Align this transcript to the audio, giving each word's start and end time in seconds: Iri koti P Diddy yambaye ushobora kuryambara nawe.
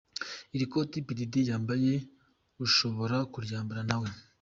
Iri 0.55 0.65
koti 0.71 0.97
P 1.05 1.09
Diddy 1.17 1.41
yambaye 1.49 1.93
ushobora 2.65 3.17
kuryambara 3.31 3.81
nawe. 3.89 4.09